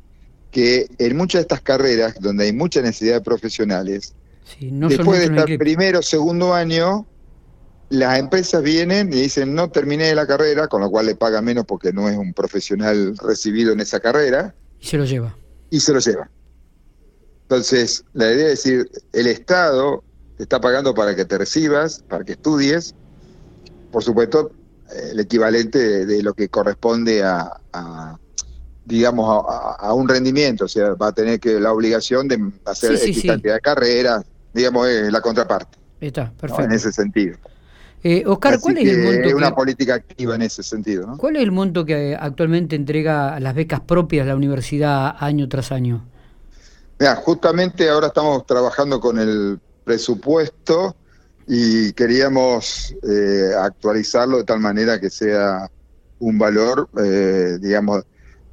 que 0.57 0.89
en 0.97 1.19
muchas 1.19 1.41
de 1.41 1.43
estas 1.43 1.61
carreras, 1.61 2.15
donde 2.19 2.45
hay 2.45 2.53
mucha 2.55 2.81
necesidad 2.81 3.17
de 3.17 3.21
profesionales, 3.21 4.15
después 4.59 5.21
de 5.21 5.27
estar 5.27 5.59
primero 5.59 5.99
o 5.99 6.03
segundo 6.03 6.55
año, 6.55 7.07
las 7.89 8.19
empresas 8.19 8.63
vienen 8.63 9.13
y 9.13 9.23
dicen, 9.23 9.55
no 9.55 9.71
terminé 9.71 10.15
la 10.15 10.27
carrera, 10.27 10.69
con 10.69 10.81
lo 10.81 10.91
cual 10.91 11.07
le 11.07 11.15
paga 11.15 11.41
menos 11.41 11.65
porque 11.67 11.93
no 11.93 12.09
es 12.09 12.17
un 12.17 12.33
profesional 12.33 13.17
recibido 13.19 13.73
en 13.73 13.81
esa 13.81 14.01
carrera. 14.01 14.55
Y 14.81 14.87
se 14.87 14.99
lo 14.99 15.05
lleva. 15.05 15.37
Y 15.71 15.81
se 15.81 15.93
lo 15.93 16.01
lleva. 16.01 16.31
Entonces, 17.43 18.05
la 18.13 18.33
idea 18.33 18.49
es 18.49 18.63
decir, 18.63 18.91
el 19.13 19.27
Estado 19.29 20.03
te 20.37 20.43
está 20.43 20.61
pagando 20.61 20.95
para 20.95 21.15
que 21.15 21.25
te 21.25 21.39
recibas, 21.39 22.03
para 22.09 22.25
que 22.25 22.33
estudies, 22.33 22.95
por 23.93 24.03
supuesto, 24.03 24.51
el 25.11 25.21
equivalente 25.21 26.07
de, 26.07 26.23
lo 26.23 26.35
que 26.35 26.49
corresponde 26.49 27.23
a 27.25 27.61
digamos, 28.87 29.45
a, 29.49 29.93
un 29.93 30.09
rendimiento, 30.09 30.65
o 30.65 30.69
sea, 30.69 30.95
va 30.95 31.09
a 31.09 31.13
tener 31.13 31.41
que 31.41 31.61
la 31.61 31.73
obligación 31.73 32.29
de 32.29 32.53
hacer 32.65 32.97
sí, 32.97 33.27
cantidad 33.27 33.55
de 33.55 33.61
carreras, 33.61 34.25
digamos, 34.55 34.89
es 34.89 35.13
la 35.13 35.21
contraparte. 35.21 35.77
Está, 36.01 36.33
perfecto. 36.33 36.65
En 36.65 36.73
ese 36.73 36.93
sentido. 36.93 37.37
Eh, 38.03 38.23
Oscar, 38.27 38.61
¿cuál 38.61 38.79
es 38.79 38.89
el 38.89 39.03
monto? 39.03 39.29
Es 39.29 39.35
una 39.35 39.55
política 39.55 39.95
activa 39.95 40.35
en 40.37 40.43
ese 40.43 40.63
sentido. 40.63 41.07
¿no? 41.07 41.17
¿Cuál 41.17 41.37
es 41.37 41.43
el 41.43 41.53
monto 41.53 41.85
que 41.85 42.17
actualmente 42.19 42.77
entrega 42.77 43.41
las 43.41 43.55
becas 43.55 43.81
propias 43.81 44.27
la 44.27 44.37
universidad 44.37 45.17
año 45.19 45.49
tras 45.49 45.73
año? 45.73 46.05
Mira, 46.99 47.17
justamente 47.17 47.89
ahora 47.89 48.09
estamos 48.09 48.47
trabajando 48.47 49.01
con 49.01 49.19
el 49.19 49.59
presupuesto 49.85 50.97
y 51.47 51.93
queríamos 51.93 52.95
eh, 53.03 53.51
actualizarlo 53.59 54.39
de 54.39 54.45
tal 54.45 54.61
manera 54.61 55.01
que 55.01 55.11
sea 55.11 55.71
un 56.19 56.39
valor, 56.39 56.89
eh, 56.99 57.59
digamos, 57.61 58.05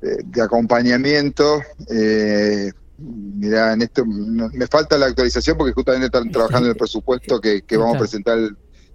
de 0.02 0.42
acompañamiento. 0.42 1.62
Eh, 1.90 2.72
mira, 2.98 3.74
en 3.74 3.82
esto 3.82 4.06
me 4.06 4.68
falta 4.68 4.98
la 4.98 5.08
actualización 5.08 5.58
porque 5.58 5.74
justamente 5.74 6.08
están 6.08 6.30
trabajando 6.32 6.68
en 6.68 6.72
el 6.72 6.78
presupuesto 6.78 7.40
que, 7.40 7.64
vamos 7.72 7.96
a 7.96 8.00
presentar 8.00 8.38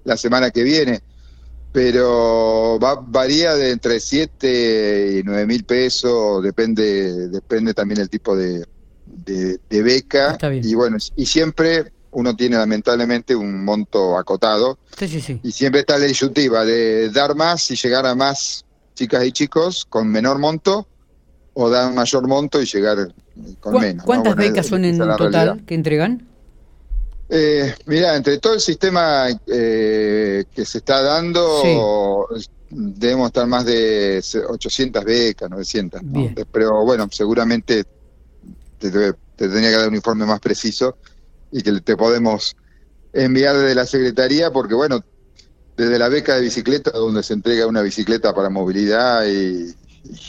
la 0.05 0.17
semana 0.17 0.51
que 0.51 0.63
viene. 0.63 1.01
Pero 1.73 2.79
va, 2.83 2.95
varía 2.95 3.55
de 3.55 3.71
entre 3.71 4.01
7 4.01 5.19
y 5.19 5.23
9 5.23 5.47
mil 5.47 5.65
pesos, 5.65 6.43
depende, 6.43 7.29
depende 7.29 7.75
también 7.75 8.01
el 8.01 8.09
tipo 8.09 8.35
de, 8.35 8.65
de, 9.07 9.83
beca. 9.83 10.39
Y 10.63 10.75
bueno, 10.75 10.97
y 11.17 11.27
siempre 11.27 11.93
uno 12.11 12.35
tiene 12.35 12.57
lamentablemente 12.57 13.35
un 13.35 13.65
monto 13.65 14.17
acotado. 14.17 14.79
Y 15.43 15.53
siempre 15.53 15.81
está 15.81 15.99
la 15.99 16.07
disyuntiva 16.07 16.65
de 16.65 17.11
dar 17.11 17.35
más 17.35 17.71
y 17.71 17.77
llegar 17.77 18.07
a 18.07 18.15
más 18.15 18.65
chicas 18.95 19.25
y 19.25 19.33
chicos 19.33 19.87
con 19.89 20.09
menor 20.09 20.39
monto 20.39 20.89
o 21.55 21.71
dar 21.71 21.93
mayor 21.93 22.27
monto 22.27 22.61
y 22.61 22.67
llegar 22.67 23.13
con 23.61 23.81
menos. 23.81 24.05
¿Cuántas 24.05 24.37
becas 24.37 24.67
son 24.67 24.85
en 24.85 24.99
total 24.99 25.65
que 25.67 25.75
entregan? 25.75 26.28
Eh, 27.31 27.75
mira, 27.87 28.17
entre 28.17 28.39
todo 28.39 28.55
el 28.55 28.61
sistema 28.61 29.27
eh, 29.47 30.45
que 30.55 30.65
se 30.65 30.79
está 30.79 31.03
dando, 31.03 32.27
debemos 32.71 33.27
estar 33.27 33.47
más 33.47 33.65
de 33.67 34.23
800 34.49 35.05
becas, 35.05 35.51
900. 35.51 36.01
Pero 36.51 36.85
bueno, 36.85 37.09
seguramente 37.11 37.85
te, 38.79 38.91
te, 38.91 39.13
tenía 39.37 39.71
que 39.71 39.77
dar 39.77 39.89
un 39.89 39.95
informe 39.95 40.25
más 40.25 40.41
preciso 40.41 40.97
y 41.53 41.63
que 41.63 41.81
te 41.81 41.97
podemos 41.97 42.57
enviar 43.13 43.57
desde 43.57 43.75
la 43.75 43.87
Secretaría, 43.87 44.51
porque 44.51 44.75
bueno, 44.75 45.05
desde 45.77 45.99
la 45.99 46.09
beca 46.09 46.35
de 46.37 46.43
bicicleta, 46.43 46.91
donde 46.93 47.23
se 47.23 47.35
entrega 47.35 47.67
una 47.67 47.83
bicicleta 47.83 48.35
para 48.35 48.49
movilidad 48.49 49.27
y, 49.27 49.75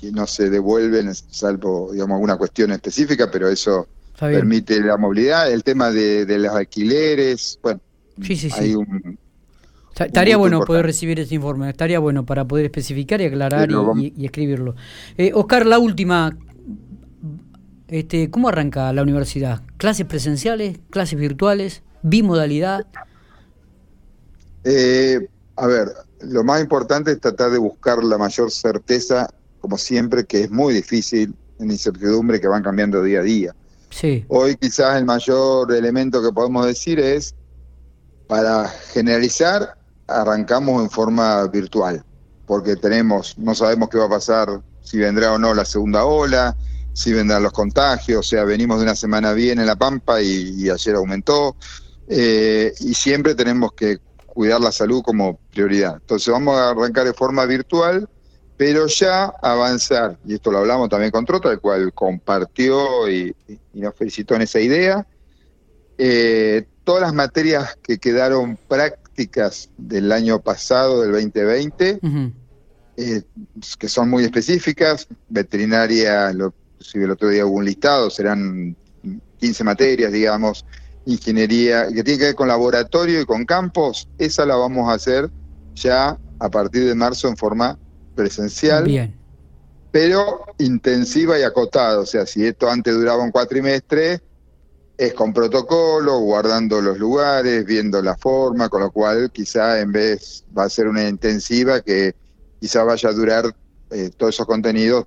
y 0.01 0.11
no 0.11 0.27
se 0.27 0.49
devuelven, 0.49 1.13
salvo 1.15 1.91
digamos 1.93 2.15
alguna 2.15 2.37
cuestión 2.37 2.71
específica, 2.71 3.31
pero 3.31 3.47
eso 3.47 3.87
permite 4.19 4.79
la 4.81 4.97
movilidad. 4.97 5.51
El 5.51 5.63
tema 5.63 5.91
de, 5.91 6.25
los 6.37 6.53
alquileres, 6.53 7.59
bueno, 7.61 7.79
hay 8.57 8.75
un... 8.75 9.17
Estaría 9.99 10.37
bueno 10.37 10.61
poder 10.61 10.85
recibir 10.85 11.19
ese 11.19 11.35
informe, 11.35 11.69
estaría 11.69 11.99
bueno 11.99 12.25
para 12.25 12.45
poder 12.45 12.65
especificar 12.65 13.19
y 13.19 13.25
aclarar 13.25 13.69
y, 13.97 14.25
escribirlo. 14.25 14.75
Eh, 15.17 15.31
Oscar, 15.33 15.65
la 15.65 15.77
última, 15.77 16.37
este, 17.89 18.29
¿cómo 18.29 18.47
arranca 18.47 18.93
la 18.93 19.03
universidad? 19.03 19.61
¿Clases 19.75 20.05
presenciales, 20.05 20.79
clases 20.89 21.19
virtuales, 21.19 21.83
bimodalidad? 22.01 22.87
Eh, 24.63 25.27
a 25.57 25.67
ver, 25.67 25.89
lo 26.21 26.45
más 26.45 26.61
importante 26.61 27.11
es 27.11 27.19
tratar 27.19 27.51
de 27.51 27.57
buscar 27.57 28.01
la 28.01 28.17
mayor 28.17 28.51
certeza 28.51 29.29
como 29.59 29.77
siempre, 29.77 30.25
que 30.25 30.43
es 30.43 30.51
muy 30.51 30.73
difícil 30.73 31.35
en 31.59 31.71
incertidumbre 31.71 32.39
que 32.39 32.47
van 32.47 32.63
cambiando 32.63 33.03
día 33.03 33.19
a 33.19 33.23
día. 33.23 33.55
Sí. 33.89 34.25
Hoy 34.27 34.55
quizás 34.55 34.97
el 34.97 35.05
mayor 35.05 35.73
elemento 35.73 36.21
que 36.21 36.31
podemos 36.31 36.65
decir 36.65 36.99
es, 36.99 37.35
para 38.27 38.67
generalizar, 38.67 39.75
arrancamos 40.07 40.81
en 40.83 40.89
forma 40.89 41.47
virtual, 41.47 42.03
porque 42.45 42.75
tenemos, 42.75 43.37
no 43.37 43.55
sabemos 43.55 43.89
qué 43.89 43.97
va 43.97 44.05
a 44.05 44.09
pasar, 44.09 44.61
si 44.81 44.97
vendrá 44.97 45.33
o 45.33 45.37
no 45.37 45.53
la 45.53 45.65
segunda 45.65 46.05
ola, 46.05 46.55
si 46.93 47.13
vendrán 47.13 47.43
los 47.43 47.53
contagios, 47.53 48.19
o 48.19 48.23
sea, 48.23 48.43
venimos 48.43 48.77
de 48.79 48.83
una 48.83 48.95
semana 48.95 49.33
bien 49.33 49.59
en 49.59 49.65
La 49.65 49.75
Pampa 49.75 50.21
y, 50.21 50.69
ayer 50.69 50.95
aumentó, 50.95 51.55
eh, 52.07 52.73
y 52.79 52.93
siempre 52.93 53.35
tenemos 53.35 53.73
que 53.73 53.99
cuidar 54.25 54.61
la 54.61 54.71
salud 54.71 55.01
como 55.01 55.39
prioridad. 55.51 55.97
Entonces 56.01 56.31
vamos 56.31 56.57
a 56.57 56.71
arrancar 56.71 57.05
de 57.05 57.13
forma 57.13 57.45
virtual 57.45 58.07
pero 58.59 58.87
ya 58.87 59.33
avanzar, 59.41 60.19
y 60.25 60.33
esto 60.33 60.51
lo 60.51 60.57
hablamos 60.57 60.89
también 60.89 61.11
con 61.11 61.23
Trota, 61.23 61.49
el 61.49 61.61
cual 61.61 61.93
compartió 61.93 63.09
y, 63.09 63.33
nos 63.73 63.95
felicitó 63.95 64.35
en 64.35 64.41
esa 64.41 64.59
idea, 64.59 65.07
eh, 65.97 66.67
todas 66.83 67.03
las 67.03 67.13
materias 67.13 67.77
que 67.81 67.99
quedaron 67.99 68.57
prácticas 68.67 69.69
del 69.77 70.11
año 70.11 70.41
pasado, 70.41 71.01
del 71.01 71.13
2020, 71.13 71.99
eh, 72.97 73.21
que 73.77 73.87
son 73.87 74.09
muy 74.09 74.25
específicas, 74.25 75.07
veterinaria, 75.29 76.33
lo, 76.33 76.53
si 76.81 76.97
el 76.97 77.11
otro 77.11 77.29
día 77.29 77.45
hubo 77.45 77.59
un 77.59 77.65
listado, 77.65 78.09
serán 78.09 78.75
15 79.37 79.63
materias, 79.63 80.11
digamos, 80.11 80.65
ingeniería, 81.05 81.87
que 81.87 82.03
tiene 82.03 82.19
que 82.19 82.25
ver 82.25 82.35
con 82.35 82.49
laboratorio 82.49 83.21
y 83.21 83.25
con 83.25 83.45
campos, 83.45 84.09
esa 84.17 84.45
la 84.45 84.57
vamos 84.57 84.89
a 84.89 84.95
hacer 84.95 85.29
ya 85.75 86.19
a 86.39 86.49
partir 86.49 86.83
de 86.83 86.93
marzo 86.93 87.29
en 87.29 87.37
forma 87.37 87.79
presencial. 88.19 88.83
Bien. 88.83 89.15
Pero 89.91 90.43
intensiva 90.57 91.39
y 91.39 91.43
acotada. 91.43 91.99
O 91.99 92.05
sea, 92.05 92.25
si 92.25 92.45
esto 92.45 92.69
antes 92.69 92.93
duraba 92.93 93.23
un 93.23 93.31
cuatrimestre, 93.31 94.21
es 94.97 95.13
con 95.13 95.33
protocolo, 95.33 96.19
guardando 96.19 96.81
los 96.81 96.99
lugares, 96.99 97.65
viendo 97.65 98.01
la 98.01 98.17
forma, 98.17 98.67
con 98.67 98.81
lo 98.81 98.91
cual 98.91 99.31
quizá 99.31 99.79
en 99.79 99.93
vez 99.93 100.43
va 100.55 100.65
a 100.65 100.69
ser 100.69 100.89
una 100.89 101.07
intensiva 101.07 101.79
que 101.79 102.13
quizá 102.59 102.83
vaya 102.83 103.07
a 103.07 103.13
durar 103.13 103.55
eh, 103.91 104.11
todos 104.15 104.35
esos 104.35 104.45
contenidos, 104.45 105.05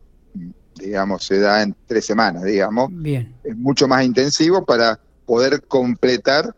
digamos, 0.74 1.26
se 1.26 1.38
da 1.38 1.62
en 1.62 1.76
tres 1.86 2.06
semanas, 2.06 2.44
digamos. 2.44 2.88
Bien. 2.90 3.34
Es 3.44 3.54
mucho 3.54 3.86
más 3.86 4.04
intensivo 4.04 4.64
para 4.64 4.98
poder 5.26 5.62
completar 5.64 6.56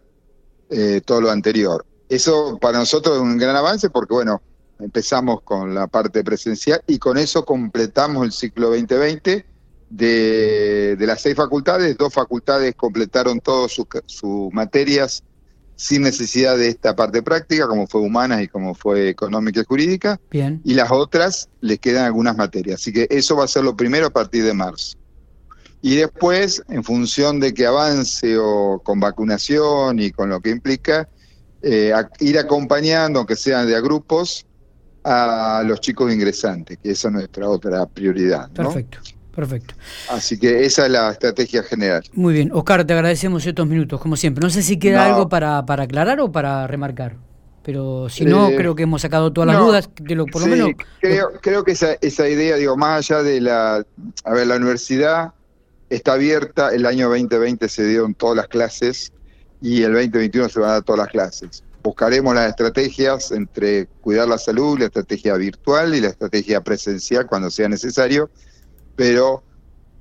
eh, 0.71 1.01
todo 1.05 1.21
lo 1.21 1.31
anterior. 1.33 1.85
Eso 2.09 2.59
para 2.61 2.79
nosotros 2.79 3.17
es 3.17 3.23
un 3.23 3.39
gran 3.39 3.57
avance 3.57 3.91
porque, 3.91 4.15
bueno, 4.15 4.41
empezamos 4.79 5.43
con 5.43 5.75
la 5.75 5.87
parte 5.87 6.25
presencial 6.25 6.83
y 6.87 6.99
con 6.99 7.19
eso 7.19 7.45
completamos 7.45 8.25
el 8.25 8.33
ciclo 8.33 8.71
2020 8.71 9.47
de, 9.91 10.97
de 10.97 11.07
las 11.07 11.21
seis 11.21 11.37
facultades. 11.37 11.97
Dos 11.97 12.13
facultades 12.13 12.75
completaron 12.75 13.41
todas 13.41 13.73
sus, 13.73 14.53
materias 14.53 15.23
sin 15.77 16.03
necesidad 16.03 16.57
de 16.57 16.69
esta 16.69 16.95
parte 16.95 17.23
práctica, 17.23 17.67
como 17.67 17.87
fue 17.87 18.01
humanas 18.01 18.43
y 18.43 18.49
como 18.49 18.75
fue 18.75 19.09
económica 19.09 19.61
y 19.61 19.65
jurídica. 19.65 20.21
Bien. 20.31 20.61
Y 20.65 20.75
las 20.75 20.91
otras 20.91 21.49
les 21.61 21.79
quedan 21.79 22.05
algunas 22.05 22.37
materias. 22.37 22.81
Así 22.81 22.93
que 22.93 23.07
eso 23.11 23.37
va 23.37 23.45
a 23.45 23.49
ser 23.49 23.65
lo 23.65 23.77
primero 23.77 24.07
a 24.07 24.11
partir 24.11 24.45
de 24.45 24.55
marzo. 24.55 24.97
Y 25.83 25.97
después, 25.97 26.63
en 26.69 26.83
función 26.83 27.41
de 27.41 27.53
que 27.53 27.67
avance 27.67 28.39
o 28.39 28.81
con 28.83 29.01
vacunación 29.01 29.99
y 29.99 30.13
con 30.13 30.31
lo 30.31 30.41
que 30.41 30.51
implica, 30.51 31.09
eh, 31.61 31.93
ir 32.21 32.39
acompañando, 32.39 33.19
aunque 33.19 33.37
sean 33.37 33.67
de 33.67 33.77
a 33.77 33.81
grupos, 33.81 34.47
a 35.05 35.63
los 35.65 35.81
chicos 35.81 36.13
ingresantes, 36.13 36.79
que 36.83 36.91
esa 36.91 37.09
es 37.09 37.15
nuestra 37.15 37.49
otra 37.49 37.87
prioridad. 37.87 38.51
Perfecto. 38.51 38.99
Perfecto. 39.35 39.75
Así 40.11 40.39
que 40.39 40.65
esa 40.65 40.87
es 40.87 40.93
la 40.93 41.11
estrategia 41.11 41.63
general. 41.65 42.05
Muy 42.13 42.35
bien. 42.35 42.51
Oscar, 42.53 42.85
te 42.85 42.93
agradecemos 42.93 43.45
estos 43.45 43.67
minutos, 43.67 44.01
como 44.01 44.17
siempre. 44.17 44.43
No 44.43 44.51
sé 44.51 44.63
si 44.63 44.79
queda 44.79 45.07
algo 45.07 45.29
para, 45.29 45.67
para 45.67 45.85
aclarar 45.85 46.21
o 46.21 46.31
para 46.31 46.67
remarcar. 46.67 47.17
Pero 47.65 48.09
si 48.09 48.25
no, 48.25 48.51
eh, 48.51 48.57
creo 48.57 48.75
que 48.75 48.83
hemos 48.85 49.03
sacado 49.03 49.33
todas 49.33 49.49
las 49.49 49.59
dudas, 49.59 49.91
de 49.99 50.15
lo, 50.15 50.27
por 50.27 50.43
lo 50.43 50.49
menos... 50.49 50.71
Creo, 51.01 51.33
creo 51.41 51.65
que 51.65 51.73
esa, 51.73 51.95
esa 52.01 52.29
idea, 52.29 52.57
digo, 52.57 52.77
más 52.77 53.11
allá 53.11 53.23
de 53.23 53.41
la... 53.41 53.85
A 54.25 54.33
ver, 54.33 54.47
la 54.47 54.57
universidad 54.57 55.33
está 55.89 56.13
abierta, 56.13 56.75
el 56.75 56.87
año 56.87 57.09
2020 57.09 57.69
se 57.69 57.87
dieron 57.87 58.15
todas 58.15 58.37
las 58.37 58.49
clases 58.49 59.13
y 59.63 59.83
el 59.83 59.95
2021 59.95 60.49
se 60.49 60.61
van 60.61 60.71
a 60.71 60.73
dar 60.75 60.83
todas 60.83 60.99
las 61.01 61.09
clases. 61.09 61.65
Buscaremos 61.85 62.35
las 62.35 62.49
estrategias 62.49 63.31
entre 63.31 63.87
cuidar 64.01 64.27
la 64.27 64.39
salud, 64.39 64.79
la 64.79 64.87
estrategia 64.87 65.37
virtual 65.37 65.95
y 65.95 66.01
la 66.01 66.09
estrategia 66.09 66.63
presencial 66.63 67.27
cuando 67.27 67.51
sea 67.51 67.69
necesario, 67.69 68.31
pero 68.97 69.45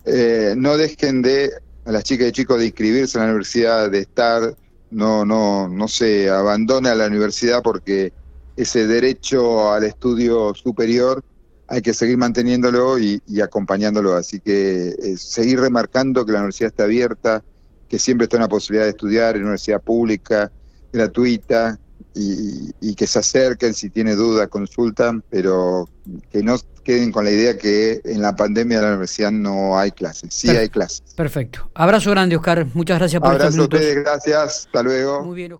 eh, 0.05 0.53
no 0.55 0.77
dejen 0.77 1.21
de 1.21 1.51
a 1.83 1.91
las 1.91 2.05
chicas 2.05 2.29
y 2.29 2.31
chicos 2.31 2.59
de 2.59 2.67
inscribirse 2.67 3.17
en 3.17 3.25
la 3.25 3.31
universidad, 3.31 3.91
de 3.91 3.99
estar, 3.99 4.55
no, 4.91 5.25
no, 5.25 5.67
no 5.67 5.89
se 5.89 6.29
abandone 6.29 6.87
a 6.87 6.95
la 6.95 7.07
universidad 7.07 7.61
porque 7.61 8.13
ese 8.55 8.87
derecho 8.87 9.73
al 9.73 9.83
estudio 9.83 10.53
superior 10.53 11.21
hay 11.67 11.81
que 11.81 11.93
seguir 11.93 12.17
manteniéndolo 12.17 12.97
y, 12.97 13.21
acompañándolo. 13.41 14.15
Así 14.15 14.39
que 14.39 14.89
eh, 14.89 15.17
seguir 15.17 15.59
remarcando 15.59 16.25
que 16.25 16.31
la 16.31 16.39
universidad 16.39 16.69
está 16.69 16.83
abierta, 16.83 17.43
que 17.89 17.99
siempre 17.99 18.23
está 18.23 18.37
una 18.37 18.47
posibilidad 18.47 18.85
de 18.85 18.91
estudiar 18.91 19.35
en 19.35 19.41
universidad 19.41 19.81
pública, 19.81 20.49
gratuita, 20.93 21.77
y, 22.15 22.95
que 22.95 23.07
se 23.07 23.19
acerquen 23.19 23.73
si 23.73 23.89
tiene 23.89 24.15
dudas, 24.15 24.47
consultan, 24.47 25.23
pero 25.29 25.89
que 26.31 26.43
no 26.43 26.57
queden 26.83 27.11
con 27.11 27.25
la 27.25 27.31
idea 27.31 27.57
que 27.57 28.01
en 28.03 28.21
la 28.21 28.35
pandemia 28.35 28.77
de 28.77 28.83
la 28.83 28.89
universidad 28.89 29.31
no 29.31 29.77
hay 29.77 29.91
clases. 29.91 30.33
Sí 30.33 30.49
hay 30.49 30.69
clases. 30.69 31.01
Perfecto. 31.15 31.69
Abrazo 31.73 32.11
grande, 32.11 32.35
Oscar. 32.35 32.67
Muchas 32.73 32.99
gracias 32.99 33.21
por 33.21 33.31
Abrazo 33.31 33.61
a 33.61 33.63
ustedes, 33.63 33.95
gracias. 34.03 34.65
Hasta 34.65 34.83
luego. 34.83 35.23
Muy 35.23 35.35
bien, 35.35 35.53